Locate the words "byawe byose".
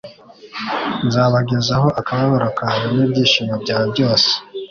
3.63-4.29